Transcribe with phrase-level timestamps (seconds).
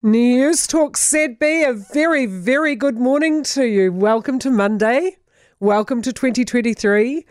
[0.00, 3.92] News Talk ZB, a very, very good morning to you.
[3.92, 5.16] Welcome to Monday.
[5.58, 7.26] Welcome to 2023.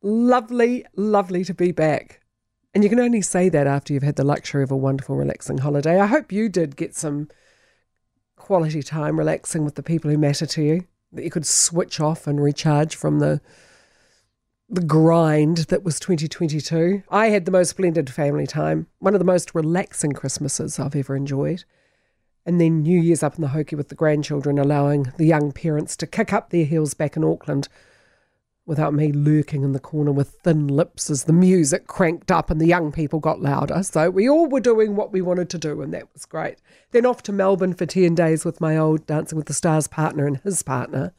[0.00, 2.20] Lovely, lovely to be back.
[2.72, 5.58] And you can only say that after you've had the luxury of a wonderful, relaxing
[5.58, 5.98] holiday.
[5.98, 7.26] I hope you did get some
[8.36, 12.28] quality time relaxing with the people who matter to you, that you could switch off
[12.28, 13.40] and recharge from the
[14.72, 17.02] the grind that was 2022.
[17.10, 21.14] I had the most splendid family time, one of the most relaxing Christmases I've ever
[21.14, 21.64] enjoyed.
[22.46, 25.94] And then New Year's up in the hokey with the grandchildren, allowing the young parents
[25.98, 27.68] to kick up their heels back in Auckland
[28.64, 32.58] without me lurking in the corner with thin lips as the music cranked up and
[32.58, 33.82] the young people got louder.
[33.82, 36.56] So we all were doing what we wanted to do, and that was great.
[36.92, 40.26] Then off to Melbourne for 10 days with my old Dancing with the Stars partner
[40.26, 41.12] and his partner,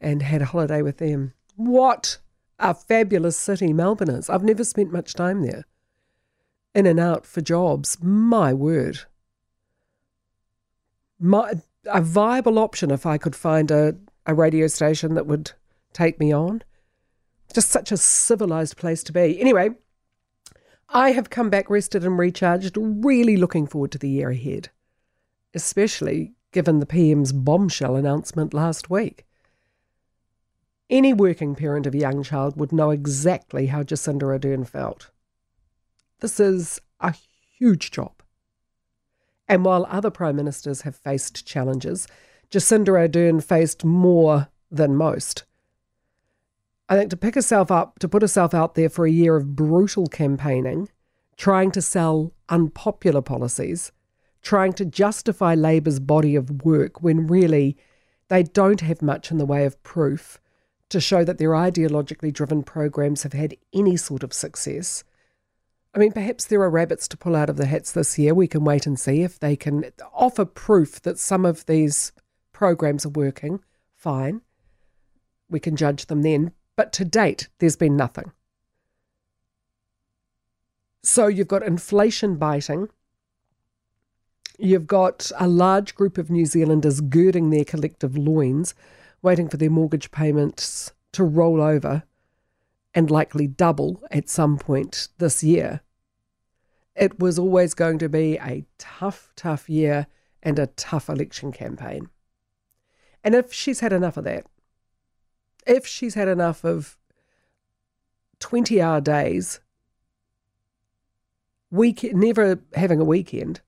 [0.00, 1.34] and had a holiday with them.
[1.56, 2.18] What
[2.58, 4.30] a fabulous city Melbourne is.
[4.30, 5.64] I've never spent much time there.
[6.74, 7.98] In and out for jobs.
[8.02, 9.00] My word.
[11.18, 11.54] My,
[11.86, 13.96] a viable option if I could find a,
[14.26, 15.52] a radio station that would
[15.92, 16.62] take me on.
[17.52, 19.40] Just such a civilized place to be.
[19.40, 19.70] Anyway,
[20.88, 24.70] I have come back rested and recharged, really looking forward to the year ahead,
[25.54, 29.25] especially given the PM's bombshell announcement last week.
[30.88, 35.10] Any working parent of a young child would know exactly how Jacinda Ardern felt.
[36.20, 37.12] This is a
[37.58, 38.22] huge job.
[39.48, 42.06] And while other prime ministers have faced challenges,
[42.50, 45.44] Jacinda Ardern faced more than most.
[46.88, 49.56] I think to pick herself up, to put herself out there for a year of
[49.56, 50.88] brutal campaigning,
[51.36, 53.90] trying to sell unpopular policies,
[54.40, 57.76] trying to justify Labour's body of work when really
[58.28, 60.40] they don't have much in the way of proof,
[60.88, 65.04] to show that their ideologically driven programs have had any sort of success.
[65.94, 68.34] I mean, perhaps there are rabbits to pull out of the hats this year.
[68.34, 72.12] We can wait and see if they can offer proof that some of these
[72.52, 73.60] programs are working.
[73.94, 74.42] Fine.
[75.48, 76.52] We can judge them then.
[76.76, 78.32] But to date, there's been nothing.
[81.02, 82.88] So you've got inflation biting.
[84.58, 88.74] You've got a large group of New Zealanders girding their collective loins
[89.22, 92.04] waiting for their mortgage payments to roll over
[92.94, 95.80] and likely double at some point this year.
[96.94, 100.06] It was always going to be a tough, tough year
[100.42, 102.08] and a tough election campaign.
[103.22, 104.46] And if she's had enough of that,
[105.66, 106.96] if she's had enough of
[108.38, 109.60] 20 hour days,
[111.70, 113.60] week, never having a weekend,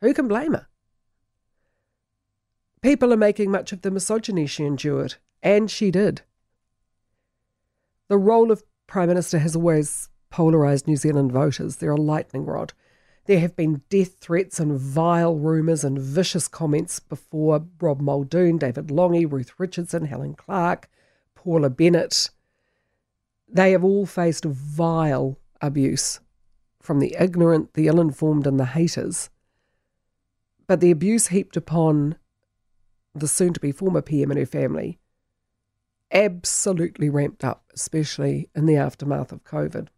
[0.00, 0.66] who can blame her?
[2.82, 6.22] People are making much of the misogyny she endured, and she did.
[8.08, 11.76] The role of Prime Minister has always polarised New Zealand voters.
[11.76, 12.72] They're a lightning rod.
[13.26, 18.90] There have been death threats and vile rumours and vicious comments before Rob Muldoon, David
[18.90, 20.88] Lange, Ruth Richardson, Helen Clark,
[21.36, 22.30] Paula Bennett.
[23.48, 26.18] They have all faced vile abuse
[26.80, 29.30] from the ignorant, the ill informed, and the haters.
[30.66, 32.16] But the abuse heaped upon
[33.14, 34.98] the soon to be former PM and her family,
[36.12, 39.88] absolutely ramped up, especially in the aftermath of COVID.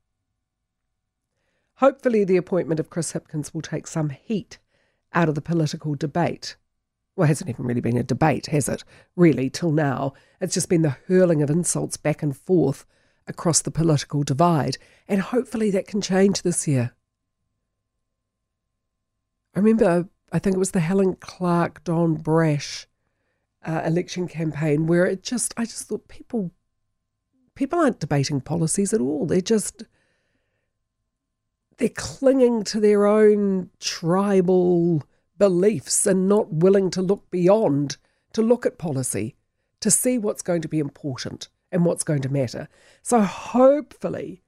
[1.79, 4.59] Hopefully, the appointment of Chris Hipkins will take some heat
[5.13, 6.57] out of the political debate.
[7.17, 8.85] Well, it hasn't even really been a debate, has it?
[9.17, 10.13] Really, till now.
[10.41, 12.87] It's just been the hurling of insults back and forth
[13.27, 14.77] across the political divide,
[15.09, 16.93] and hopefully that can change this year.
[19.55, 22.87] I remember, I think it was the Helen Clark Don Brash
[23.65, 26.51] uh, election campaign where it just I just thought people
[27.55, 29.27] people aren't debating policies at all.
[29.27, 29.85] They're just
[31.79, 35.03] they're clinging to their own tribal
[35.39, 37.97] beliefs and not willing to look beyond
[38.33, 39.35] to look at policy
[39.81, 42.69] to see what's going to be important and what's going to matter.
[43.03, 44.43] So hopefully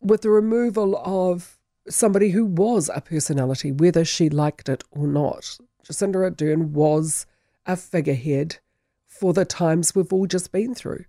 [0.00, 5.58] with the removal of somebody who was a personality, whether she liked it or not,
[5.88, 7.26] Jacinda Ardern was
[7.66, 8.58] a figurehead
[9.06, 11.04] for the times we've all just been through.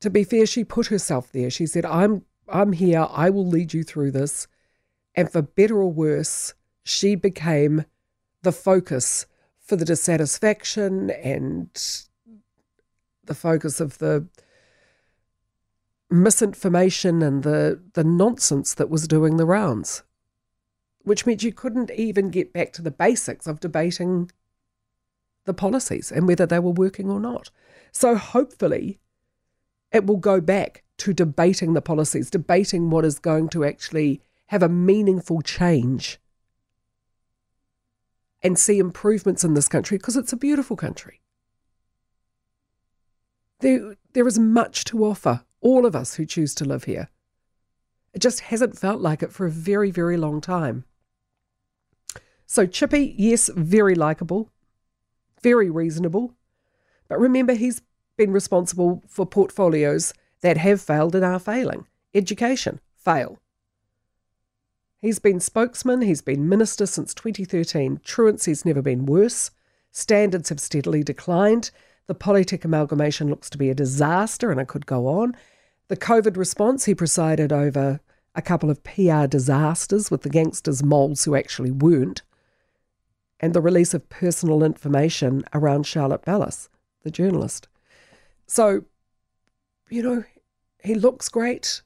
[0.00, 1.50] To be fair, she put herself there.
[1.50, 4.46] She said, I'm I'm here, I will lead you through this.
[5.14, 6.52] And for better or worse,
[6.82, 7.86] she became
[8.42, 9.26] the focus
[9.60, 11.70] for the dissatisfaction and
[13.24, 14.28] the focus of the
[16.10, 20.02] misinformation and the, the nonsense that was doing the rounds
[21.04, 24.30] which meant you couldn't even get back to the basics of debating
[25.44, 27.50] the policies and whether they were working or not.
[27.92, 28.98] So hopefully
[29.92, 34.62] it will go back to debating the policies, debating what is going to actually have
[34.62, 36.18] a meaningful change
[38.42, 41.20] and see improvements in this country because it's a beautiful country.
[43.60, 47.08] There, there is much to offer all of us who choose to live here.
[48.12, 50.84] It just hasn't felt like it for a very, very long time.
[52.54, 54.48] So, Chippy, yes, very likable,
[55.42, 56.34] very reasonable.
[57.08, 57.82] But remember, he's
[58.16, 61.88] been responsible for portfolios that have failed and are failing.
[62.14, 63.40] Education, fail.
[65.00, 68.00] He's been spokesman, he's been minister since 2013.
[68.04, 69.50] Truancy's never been worse.
[69.90, 71.72] Standards have steadily declined.
[72.06, 75.34] The Polytech amalgamation looks to be a disaster, and it could go on.
[75.88, 77.98] The COVID response, he presided over
[78.36, 82.22] a couple of PR disasters with the gangsters' moles who actually weren't,
[83.40, 86.68] and the release of personal information around Charlotte Bellis,
[87.02, 87.68] the journalist.
[88.46, 88.84] So,
[89.90, 90.24] you know,
[90.82, 91.82] he looks great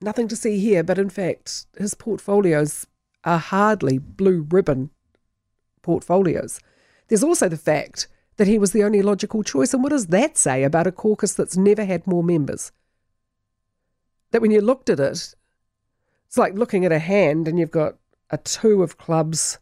[0.00, 2.86] nothing to see here, but in fact, his portfolios
[3.24, 4.90] are hardly blue ribbon
[5.82, 6.60] portfolios.
[7.08, 9.74] There's also the fact that he was the only logical choice.
[9.74, 12.72] And what does that say about a caucus that's never had more members?
[14.30, 15.34] That when you looked at it,
[16.26, 17.96] it's like looking at a hand and you've got
[18.30, 19.58] a two of clubs,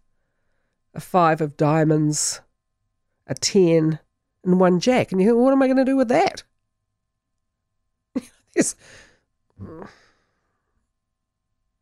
[0.99, 2.41] a five of diamonds,
[3.29, 4.01] a ten,
[4.45, 5.13] and one jack.
[5.13, 6.43] And you think, what am I going to do with that?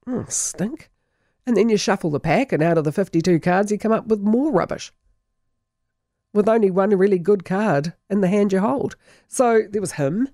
[0.08, 0.88] Mm, stink.
[1.44, 4.06] And then you shuffle the pack, and out of the 52 cards, you come up
[4.06, 4.92] with more rubbish.
[6.32, 8.94] With only one really good card in the hand you hold.
[9.26, 10.28] So there was him,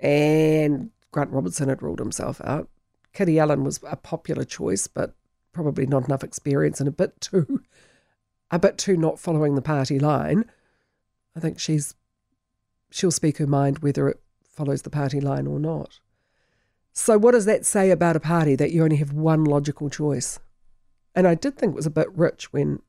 [0.00, 2.68] and Grant Robertson had ruled himself out.
[3.12, 5.14] Kiri Allan was a popular choice, but
[5.52, 7.62] probably not enough experience and a bit too,
[8.50, 10.44] a bit too not following the party line.
[11.36, 11.94] I think she's,
[12.90, 16.00] she'll speak her mind whether it follows the party line or not.
[16.92, 20.40] So, what does that say about a party that you only have one logical choice?
[21.14, 22.80] And I did think it was a bit rich when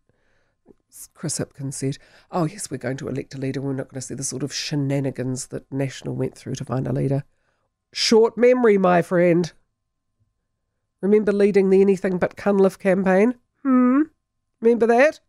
[1.13, 1.97] Chris Hipkins said,
[2.31, 3.61] Oh, yes, we're going to elect a leader.
[3.61, 6.87] We're not going to see the sort of shenanigans that National went through to find
[6.87, 7.23] a leader.
[7.93, 9.51] Short memory, my friend.
[11.01, 13.35] Remember leading the Anything But Cunliffe campaign?
[13.63, 14.03] Hmm?
[14.61, 15.19] Remember that?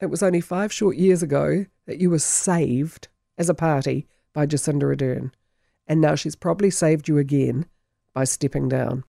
[0.00, 3.08] It was only five short years ago that you were saved
[3.38, 5.30] as a party by Jacinda Ardern
[5.86, 7.66] and now she's probably saved you again
[8.12, 9.04] by stepping down.